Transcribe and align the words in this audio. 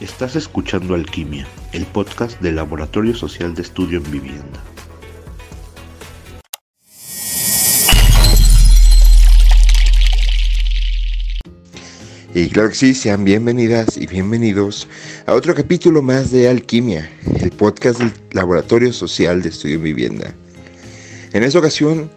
Estás 0.00 0.36
escuchando 0.36 0.94
Alquimia, 0.94 1.44
el 1.72 1.84
podcast 1.84 2.40
del 2.40 2.54
Laboratorio 2.54 3.16
Social 3.16 3.56
de 3.56 3.62
Estudio 3.62 3.98
en 3.98 4.08
Vivienda. 4.12 4.62
Y 12.32 12.48
claro 12.50 12.68
que 12.68 12.76
sí, 12.76 12.94
sean 12.94 13.24
bienvenidas 13.24 13.96
y 13.96 14.06
bienvenidos 14.06 14.86
a 15.26 15.34
otro 15.34 15.52
capítulo 15.56 16.00
más 16.00 16.30
de 16.30 16.48
Alquimia, 16.48 17.10
el 17.40 17.50
podcast 17.50 17.98
del 17.98 18.12
Laboratorio 18.30 18.92
Social 18.92 19.42
de 19.42 19.48
Estudio 19.48 19.78
en 19.78 19.82
Vivienda. 19.82 20.32
En 21.32 21.42
esta 21.42 21.58
ocasión 21.58 22.08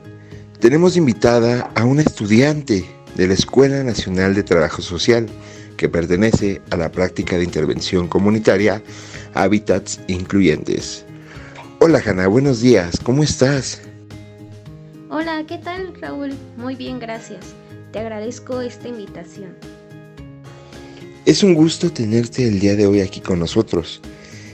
tenemos 0.59 0.97
invitada 0.97 1.71
a 1.73 1.85
una 1.85 2.03
estudiante 2.03 2.85
de 3.15 3.27
la 3.27 3.33
Escuela 3.33 3.83
Nacional 3.83 4.35
de 4.35 4.43
Trabajo 4.43 4.83
Social, 4.83 5.27
que 5.81 5.89
pertenece 5.89 6.61
a 6.69 6.77
la 6.77 6.91
práctica 6.91 7.39
de 7.39 7.43
intervención 7.43 8.07
comunitaria 8.07 8.83
Hábitats 9.33 9.99
Incluyentes. 10.05 11.03
Hola 11.79 11.99
Hanna, 12.05 12.27
buenos 12.27 12.61
días, 12.61 12.99
¿cómo 13.01 13.23
estás? 13.23 13.81
Hola, 15.09 15.43
¿qué 15.47 15.57
tal 15.57 15.91
Raúl? 15.99 16.35
Muy 16.55 16.75
bien, 16.75 16.99
gracias. 16.99 17.55
Te 17.91 17.97
agradezco 17.97 18.61
esta 18.61 18.89
invitación. 18.89 19.55
Es 21.25 21.41
un 21.41 21.55
gusto 21.55 21.91
tenerte 21.91 22.47
el 22.47 22.59
día 22.59 22.75
de 22.75 22.85
hoy 22.85 23.01
aquí 23.01 23.19
con 23.19 23.39
nosotros. 23.39 24.01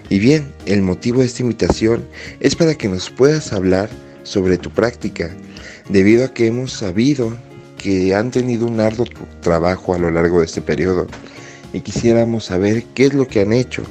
Y 0.08 0.20
bien, 0.20 0.54
el 0.66 0.82
motivo 0.82 1.20
de 1.20 1.26
esta 1.26 1.44
invitación 1.44 2.08
es 2.40 2.56
para 2.56 2.74
que 2.76 2.88
nos 2.88 3.10
puedas 3.10 3.52
hablar 3.52 3.90
sobre 4.24 4.58
tu 4.58 4.70
práctica, 4.70 5.36
debido 5.90 6.24
a 6.24 6.34
que 6.34 6.48
hemos 6.48 6.72
sabido 6.72 7.38
que 7.88 8.14
han 8.14 8.32
tenido 8.32 8.68
un 8.68 8.82
arduo 8.82 9.06
trabajo 9.40 9.94
a 9.94 9.98
lo 9.98 10.12
largo 10.12 10.40
de 10.40 10.46
este 10.46 10.62
periodo 10.62 11.08
y 11.72 11.80
quisiéramos 11.80 12.44
saber 12.44 12.84
qué 12.94 13.06
es 13.06 13.14
lo 13.14 13.26
que 13.26 13.40
han 13.40 13.54
hecho, 13.54 13.82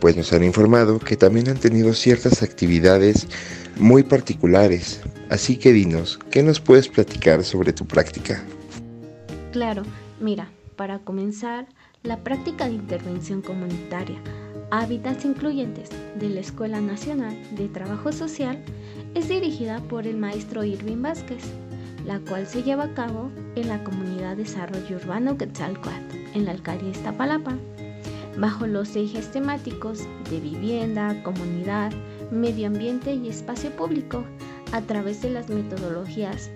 pues 0.00 0.16
nos 0.16 0.32
han 0.32 0.42
informado 0.42 0.98
que 0.98 1.16
también 1.16 1.48
han 1.48 1.56
tenido 1.56 1.94
ciertas 1.94 2.42
actividades 2.42 3.28
muy 3.76 4.02
particulares. 4.02 5.00
Así 5.30 5.56
que 5.56 5.72
dinos, 5.72 6.18
¿qué 6.32 6.42
nos 6.42 6.58
puedes 6.58 6.88
platicar 6.88 7.44
sobre 7.44 7.72
tu 7.72 7.86
práctica? 7.86 8.42
Claro, 9.52 9.84
mira, 10.18 10.50
para 10.74 10.98
comenzar, 10.98 11.68
la 12.02 12.16
práctica 12.24 12.66
de 12.66 12.74
intervención 12.74 13.40
comunitaria 13.40 14.18
Hábitats 14.72 15.24
Incluyentes 15.24 15.90
de 16.18 16.28
la 16.28 16.40
Escuela 16.40 16.80
Nacional 16.80 17.38
de 17.52 17.68
Trabajo 17.68 18.10
Social 18.10 18.60
es 19.14 19.28
dirigida 19.28 19.78
por 19.82 20.08
el 20.08 20.16
maestro 20.16 20.64
Irving 20.64 21.02
Vázquez 21.02 21.44
la 22.08 22.20
cual 22.20 22.46
se 22.46 22.62
lleva 22.62 22.84
a 22.84 22.94
cabo 22.94 23.30
en 23.54 23.68
la 23.68 23.84
Comunidad 23.84 24.34
de 24.34 24.44
Desarrollo 24.44 24.96
Urbano 24.96 25.36
Quetzalcoatl, 25.36 26.16
en 26.34 26.46
la 26.46 26.52
alcaldía 26.52 26.90
Iztapalapa, 26.90 27.54
bajo 28.38 28.66
los 28.66 28.96
ejes 28.96 29.30
temáticos 29.30 30.00
de 30.30 30.40
vivienda, 30.40 31.22
comunidad, 31.22 31.92
medio 32.30 32.68
ambiente 32.68 33.12
y 33.12 33.28
espacio 33.28 33.70
público, 33.72 34.24
a 34.72 34.80
través 34.80 35.20
de 35.20 35.30
las 35.30 35.50
metodologías 35.50 36.50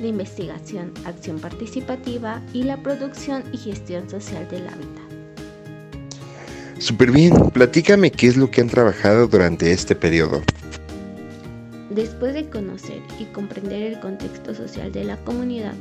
de 0.00 0.08
investigación, 0.08 0.92
acción 1.04 1.38
participativa 1.38 2.42
y 2.52 2.64
la 2.64 2.82
producción 2.82 3.44
y 3.52 3.58
gestión 3.58 4.10
social 4.10 4.48
del 4.48 4.66
hábitat. 4.66 5.06
Súper 6.78 7.12
bien, 7.12 7.50
platícame 7.50 8.10
qué 8.10 8.26
es 8.26 8.36
lo 8.36 8.50
que 8.50 8.60
han 8.60 8.68
trabajado 8.68 9.28
durante 9.28 9.70
este 9.70 9.94
periodo. 9.94 10.42
Después 11.96 12.34
de 12.34 12.50
conocer 12.50 13.00
y 13.18 13.24
comprender 13.24 13.82
el 13.82 13.98
contexto 14.00 14.54
social 14.54 14.92
de 14.92 15.02
la 15.02 15.16
comunidad, 15.24 15.72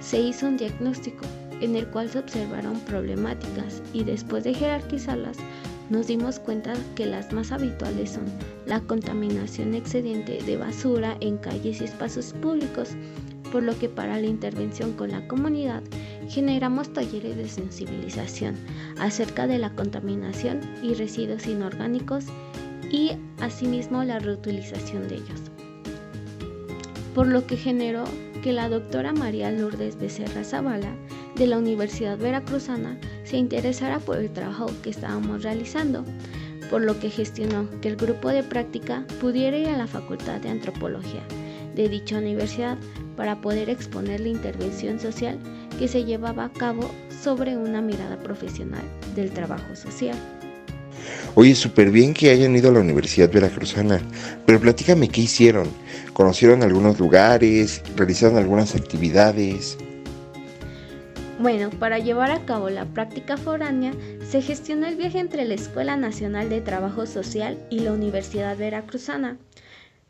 se 0.00 0.18
hizo 0.18 0.46
un 0.46 0.56
diagnóstico 0.56 1.26
en 1.60 1.76
el 1.76 1.86
cual 1.88 2.08
se 2.08 2.20
observaron 2.20 2.80
problemáticas 2.80 3.82
y 3.92 4.02
después 4.02 4.44
de 4.44 4.54
jerarquizarlas, 4.54 5.36
nos 5.90 6.06
dimos 6.06 6.38
cuenta 6.38 6.72
que 6.94 7.04
las 7.04 7.34
más 7.34 7.52
habituales 7.52 8.12
son 8.12 8.24
la 8.64 8.80
contaminación 8.80 9.74
excedente 9.74 10.42
de 10.42 10.56
basura 10.56 11.18
en 11.20 11.36
calles 11.36 11.82
y 11.82 11.84
espacios 11.84 12.32
públicos, 12.32 12.92
por 13.52 13.62
lo 13.62 13.78
que 13.78 13.90
para 13.90 14.18
la 14.18 14.26
intervención 14.26 14.94
con 14.94 15.10
la 15.10 15.28
comunidad 15.28 15.82
generamos 16.30 16.90
talleres 16.94 17.36
de 17.36 17.46
sensibilización 17.46 18.54
acerca 18.98 19.46
de 19.46 19.58
la 19.58 19.74
contaminación 19.74 20.60
y 20.82 20.94
residuos 20.94 21.46
inorgánicos 21.46 22.24
y 22.90 23.10
asimismo 23.42 24.02
la 24.02 24.18
reutilización 24.18 25.08
de 25.08 25.16
ellos 25.16 25.42
por 27.18 27.26
lo 27.26 27.44
que 27.48 27.56
generó 27.56 28.04
que 28.44 28.52
la 28.52 28.68
doctora 28.68 29.12
María 29.12 29.50
Lourdes 29.50 29.98
Becerra 29.98 30.44
Zavala 30.44 30.94
de 31.34 31.48
la 31.48 31.58
Universidad 31.58 32.16
Veracruzana 32.16 32.96
se 33.24 33.38
interesara 33.38 33.98
por 33.98 34.18
el 34.18 34.30
trabajo 34.30 34.70
que 34.84 34.90
estábamos 34.90 35.42
realizando, 35.42 36.04
por 36.70 36.80
lo 36.80 37.00
que 37.00 37.10
gestionó 37.10 37.68
que 37.80 37.88
el 37.88 37.96
grupo 37.96 38.28
de 38.28 38.44
práctica 38.44 39.04
pudiera 39.20 39.58
ir 39.58 39.66
a 39.66 39.76
la 39.76 39.88
Facultad 39.88 40.40
de 40.40 40.50
Antropología 40.50 41.24
de 41.74 41.88
dicha 41.88 42.18
universidad 42.18 42.78
para 43.16 43.40
poder 43.40 43.68
exponer 43.68 44.20
la 44.20 44.28
intervención 44.28 45.00
social 45.00 45.40
que 45.76 45.88
se 45.88 46.04
llevaba 46.04 46.44
a 46.44 46.52
cabo 46.52 46.88
sobre 47.20 47.56
una 47.56 47.82
mirada 47.82 48.16
profesional 48.20 48.84
del 49.16 49.32
trabajo 49.32 49.74
social. 49.74 50.37
Oye, 51.34 51.54
súper 51.54 51.90
bien 51.90 52.14
que 52.14 52.30
hayan 52.30 52.56
ido 52.56 52.70
a 52.70 52.72
la 52.72 52.80
Universidad 52.80 53.30
Veracruzana, 53.30 54.00
pero 54.46 54.60
platícame 54.60 55.08
qué 55.08 55.22
hicieron. 55.22 55.68
¿Conocieron 56.12 56.62
algunos 56.62 56.98
lugares? 56.98 57.82
¿Realizaron 57.96 58.38
algunas 58.38 58.74
actividades? 58.74 59.78
Bueno, 61.38 61.70
para 61.70 62.00
llevar 62.00 62.32
a 62.32 62.44
cabo 62.44 62.68
la 62.70 62.84
práctica 62.86 63.36
foránea, 63.36 63.92
se 64.28 64.42
gestionó 64.42 64.88
el 64.88 64.96
viaje 64.96 65.20
entre 65.20 65.44
la 65.44 65.54
Escuela 65.54 65.96
Nacional 65.96 66.48
de 66.48 66.60
Trabajo 66.60 67.06
Social 67.06 67.56
y 67.70 67.80
la 67.80 67.92
Universidad 67.92 68.56
Veracruzana, 68.56 69.36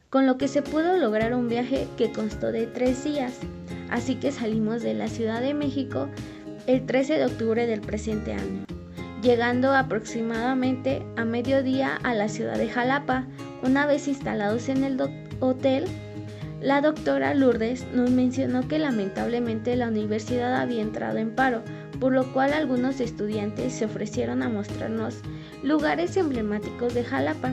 con 0.08 0.26
lo 0.26 0.38
que 0.38 0.48
se 0.48 0.62
pudo 0.62 0.96
lograr 0.96 1.34
un 1.34 1.48
viaje 1.48 1.86
que 1.98 2.10
constó 2.12 2.50
de 2.52 2.66
tres 2.66 3.04
días. 3.04 3.34
Así 3.90 4.14
que 4.14 4.32
salimos 4.32 4.82
de 4.82 4.94
la 4.94 5.08
Ciudad 5.08 5.42
de 5.42 5.52
México 5.52 6.08
el 6.66 6.86
13 6.86 7.18
de 7.18 7.26
octubre 7.26 7.66
del 7.66 7.82
presente 7.82 8.32
año 8.32 8.77
llegando 9.22 9.74
aproximadamente 9.74 11.04
a 11.16 11.24
mediodía 11.24 11.98
a 12.02 12.14
la 12.14 12.28
ciudad 12.28 12.56
de 12.56 12.68
Jalapa. 12.68 13.26
Una 13.62 13.86
vez 13.86 14.08
instalados 14.08 14.68
en 14.68 14.84
el 14.84 15.00
hotel, 15.40 15.86
la 16.60 16.80
doctora 16.80 17.34
Lourdes 17.34 17.86
nos 17.92 18.10
mencionó 18.10 18.66
que 18.66 18.78
lamentablemente 18.78 19.76
la 19.76 19.88
universidad 19.88 20.60
había 20.60 20.82
entrado 20.82 21.18
en 21.18 21.30
paro, 21.30 21.62
por 22.00 22.12
lo 22.12 22.32
cual 22.32 22.52
algunos 22.52 23.00
estudiantes 23.00 23.72
se 23.72 23.84
ofrecieron 23.84 24.42
a 24.42 24.48
mostrarnos 24.48 25.16
lugares 25.62 26.16
emblemáticos 26.16 26.94
de 26.94 27.04
Jalapa, 27.04 27.52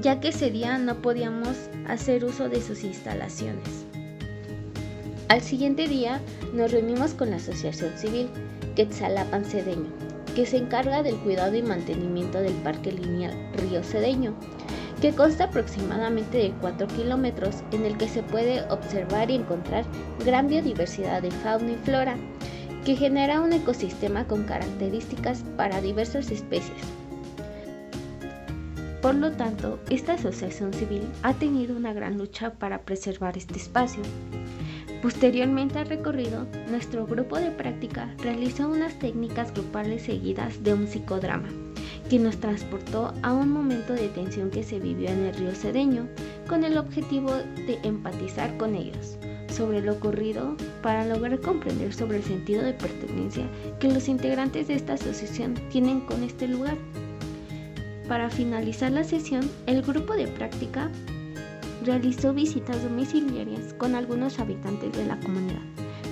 ya 0.00 0.20
que 0.20 0.28
ese 0.28 0.50
día 0.50 0.78
no 0.78 0.96
podíamos 0.96 1.56
hacer 1.86 2.24
uso 2.24 2.48
de 2.48 2.60
sus 2.60 2.84
instalaciones. 2.84 3.84
Al 5.28 5.40
siguiente 5.40 5.88
día 5.88 6.20
nos 6.52 6.72
reunimos 6.72 7.14
con 7.14 7.30
la 7.30 7.36
Asociación 7.36 7.96
Civil 7.96 8.28
Quetzalapan 8.76 9.44
Cedeño, 9.44 10.01
que 10.34 10.46
se 10.46 10.56
encarga 10.56 11.02
del 11.02 11.16
cuidado 11.16 11.54
y 11.56 11.62
mantenimiento 11.62 12.38
del 12.40 12.54
Parque 12.54 12.92
Lineal 12.92 13.32
Río 13.54 13.82
Cedeño, 13.82 14.34
que 15.00 15.12
consta 15.12 15.44
aproximadamente 15.44 16.38
de 16.38 16.52
4 16.60 16.86
kilómetros 16.86 17.56
en 17.72 17.84
el 17.84 17.96
que 17.96 18.08
se 18.08 18.22
puede 18.22 18.62
observar 18.70 19.30
y 19.30 19.34
encontrar 19.34 19.84
gran 20.24 20.48
biodiversidad 20.48 21.22
de 21.22 21.30
fauna 21.30 21.72
y 21.72 21.76
flora, 21.76 22.16
que 22.84 22.96
genera 22.96 23.40
un 23.40 23.52
ecosistema 23.52 24.26
con 24.26 24.44
características 24.44 25.44
para 25.56 25.80
diversas 25.80 26.30
especies. 26.30 26.78
Por 29.02 29.16
lo 29.16 29.32
tanto, 29.32 29.80
esta 29.90 30.14
asociación 30.14 30.72
civil 30.72 31.02
ha 31.24 31.34
tenido 31.34 31.76
una 31.76 31.92
gran 31.92 32.18
lucha 32.18 32.52
para 32.54 32.82
preservar 32.82 33.36
este 33.36 33.56
espacio, 33.56 34.02
Posteriormente 35.02 35.80
al 35.80 35.88
recorrido, 35.88 36.46
nuestro 36.70 37.06
grupo 37.06 37.36
de 37.36 37.50
práctica 37.50 38.14
realizó 38.22 38.68
unas 38.68 38.96
técnicas 39.00 39.52
grupales 39.52 40.02
seguidas 40.02 40.62
de 40.62 40.74
un 40.74 40.86
psicodrama, 40.86 41.48
que 42.08 42.20
nos 42.20 42.36
transportó 42.36 43.12
a 43.22 43.32
un 43.32 43.50
momento 43.50 43.94
de 43.94 44.08
tensión 44.08 44.50
que 44.50 44.62
se 44.62 44.78
vivió 44.78 45.08
en 45.08 45.26
el 45.26 45.34
río 45.34 45.54
Cedeño, 45.56 46.06
con 46.48 46.62
el 46.62 46.78
objetivo 46.78 47.32
de 47.32 47.80
empatizar 47.82 48.56
con 48.56 48.76
ellos 48.76 49.18
sobre 49.52 49.82
lo 49.82 49.92
ocurrido 49.92 50.56
para 50.82 51.04
lograr 51.04 51.38
comprender 51.40 51.92
sobre 51.92 52.18
el 52.18 52.22
sentido 52.22 52.62
de 52.62 52.72
pertenencia 52.72 53.44
que 53.78 53.92
los 53.92 54.08
integrantes 54.08 54.68
de 54.68 54.74
esta 54.74 54.94
asociación 54.94 55.54
tienen 55.70 56.00
con 56.00 56.22
este 56.22 56.48
lugar. 56.48 56.76
Para 58.08 58.30
finalizar 58.30 58.90
la 58.90 59.04
sesión, 59.04 59.48
el 59.66 59.82
grupo 59.82 60.14
de 60.14 60.26
práctica 60.26 60.90
realizó 61.84 62.32
visitas 62.32 62.82
domiciliarias 62.82 63.74
con 63.74 63.94
algunos 63.94 64.38
habitantes 64.38 64.92
de 64.92 65.06
la 65.06 65.18
comunidad 65.20 65.62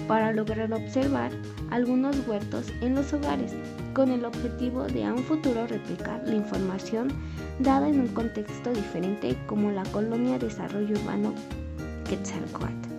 para 0.09 0.33
lograr 0.33 0.73
observar 0.73 1.31
algunos 1.71 2.17
huertos 2.27 2.67
en 2.81 2.97
los 2.97 3.13
hogares 3.13 3.55
con 3.95 4.11
el 4.11 4.25
objetivo 4.25 4.85
de 4.85 5.05
a 5.05 5.15
un 5.15 5.23
futuro 5.23 5.67
replicar 5.67 6.23
la 6.27 6.35
información 6.35 7.09
dada 7.61 7.89
en 7.89 8.01
un 8.01 8.09
contexto 8.09 8.73
diferente 8.73 9.37
como 9.47 9.71
la 9.71 9.85
colonia 9.85 10.39
de 10.39 10.47
desarrollo 10.47 10.99
urbano 10.99 11.33
Quetzalcoatl. 12.09 12.90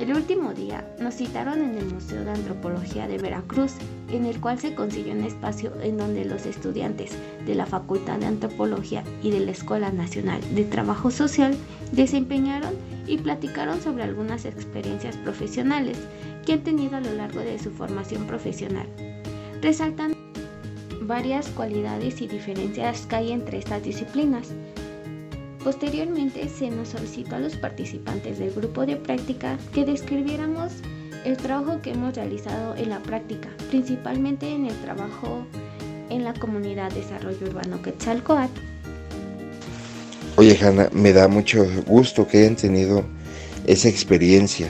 El 0.00 0.14
último 0.14 0.54
día 0.54 0.88
nos 1.00 1.16
citaron 1.16 1.60
en 1.60 1.76
el 1.76 1.86
Museo 1.86 2.24
de 2.24 2.30
Antropología 2.30 3.08
de 3.08 3.18
Veracruz 3.18 3.72
en 4.12 4.26
el 4.26 4.40
cual 4.40 4.60
se 4.60 4.76
consiguió 4.76 5.12
un 5.12 5.24
espacio 5.24 5.72
en 5.82 5.98
donde 5.98 6.24
los 6.24 6.46
estudiantes 6.46 7.16
de 7.44 7.54
la 7.56 7.66
Facultad 7.66 8.18
de 8.18 8.26
Antropología 8.26 9.02
y 9.24 9.32
de 9.32 9.40
la 9.40 9.50
Escuela 9.50 9.90
Nacional 9.90 10.40
de 10.54 10.64
Trabajo 10.64 11.10
Social 11.10 11.56
desempeñaron 11.90 12.74
y 13.08 13.18
platicaron 13.18 13.80
sobre 13.80 14.04
algunas 14.04 14.44
experiencias 14.44 15.16
profesionales 15.16 15.98
que 16.46 16.52
han 16.52 16.62
tenido 16.62 16.96
a 16.96 17.00
lo 17.00 17.12
largo 17.14 17.40
de 17.40 17.58
su 17.58 17.72
formación 17.72 18.24
profesional, 18.28 18.86
resaltando 19.60 20.16
varias 21.02 21.48
cualidades 21.48 22.20
y 22.20 22.28
diferencias 22.28 23.06
que 23.06 23.16
hay 23.16 23.32
entre 23.32 23.58
estas 23.58 23.82
disciplinas. 23.82 24.52
Posteriormente 25.68 26.48
se 26.48 26.70
nos 26.70 26.88
solicitó 26.88 27.36
a 27.36 27.40
los 27.40 27.54
participantes 27.56 28.38
del 28.38 28.52
grupo 28.52 28.86
de 28.86 28.96
práctica 28.96 29.58
que 29.74 29.84
describiéramos 29.84 30.72
el 31.26 31.36
trabajo 31.36 31.82
que 31.82 31.90
hemos 31.90 32.14
realizado 32.14 32.74
en 32.74 32.88
la 32.88 33.00
práctica, 33.00 33.50
principalmente 33.68 34.48
en 34.48 34.64
el 34.64 34.74
trabajo 34.76 35.44
en 36.08 36.24
la 36.24 36.32
comunidad 36.32 36.90
Desarrollo 36.92 37.48
Urbano 37.48 37.82
Quetzalcoatl. 37.82 38.58
Oye, 40.36 40.56
Hanna, 40.58 40.88
me 40.90 41.12
da 41.12 41.28
mucho 41.28 41.66
gusto 41.86 42.26
que 42.26 42.38
hayan 42.38 42.56
tenido 42.56 43.04
esa 43.66 43.90
experiencia, 43.90 44.68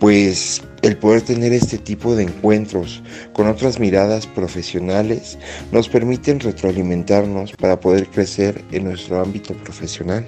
pues 0.00 0.64
el 0.82 0.96
poder 0.96 1.22
tener 1.22 1.52
este 1.52 1.78
tipo 1.78 2.14
de 2.16 2.24
encuentros 2.24 3.02
con 3.32 3.46
otras 3.46 3.78
miradas 3.78 4.26
profesionales 4.26 5.38
nos 5.70 5.88
permiten 5.88 6.40
retroalimentarnos 6.40 7.52
para 7.52 7.78
poder 7.78 8.08
crecer 8.08 8.62
en 8.72 8.84
nuestro 8.84 9.20
ámbito 9.20 9.54
profesional. 9.54 10.26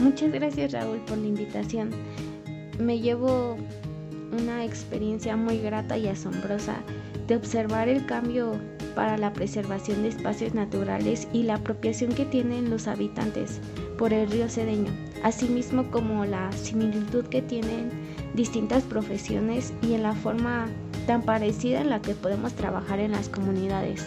Muchas 0.00 0.32
gracias 0.32 0.72
Raúl 0.72 0.98
por 1.06 1.18
la 1.18 1.26
invitación. 1.26 1.90
Me 2.78 3.00
llevo 3.00 3.56
una 4.32 4.64
experiencia 4.64 5.36
muy 5.36 5.58
grata 5.58 5.98
y 5.98 6.08
asombrosa 6.08 6.76
de 7.26 7.36
observar 7.36 7.88
el 7.88 8.06
cambio 8.06 8.52
para 8.94 9.18
la 9.18 9.32
preservación 9.32 10.02
de 10.02 10.08
espacios 10.08 10.54
naturales 10.54 11.26
y 11.32 11.42
la 11.42 11.56
apropiación 11.56 12.12
que 12.12 12.24
tienen 12.24 12.70
los 12.70 12.86
habitantes 12.86 13.60
por 13.98 14.12
el 14.12 14.30
río 14.30 14.48
Cedeño, 14.48 14.92
asimismo 15.22 15.90
como 15.90 16.24
la 16.24 16.52
similitud 16.52 17.24
que 17.26 17.42
tienen 17.42 17.90
distintas 18.34 18.82
profesiones 18.82 19.72
y 19.82 19.94
en 19.94 20.02
la 20.02 20.14
forma 20.14 20.68
tan 21.06 21.22
parecida 21.22 21.80
en 21.80 21.90
la 21.90 22.00
que 22.02 22.14
podemos 22.14 22.52
trabajar 22.54 22.98
en 23.00 23.12
las 23.12 23.28
comunidades. 23.28 24.04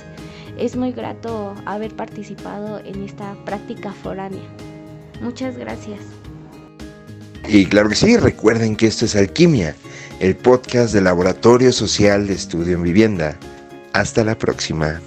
Es 0.58 0.76
muy 0.76 0.92
grato 0.92 1.54
haber 1.66 1.96
participado 1.96 2.80
en 2.80 3.04
esta 3.04 3.36
práctica 3.46 3.92
foránea. 3.92 4.42
Muchas 5.22 5.58
gracias. 5.58 6.00
Y 7.48 7.66
claro 7.66 7.90
que 7.90 7.96
sí, 7.96 8.18
recuerden 8.18 8.76
que 8.76 8.88
esto 8.88 9.06
es 9.06 9.16
Alquimia 9.16 9.76
el 10.20 10.36
podcast 10.36 10.94
del 10.94 11.04
Laboratorio 11.04 11.72
Social 11.72 12.28
de 12.28 12.34
Estudio 12.34 12.76
en 12.76 12.84
Vivienda. 12.84 13.38
Hasta 13.94 14.24
la 14.24 14.38
próxima. 14.38 15.00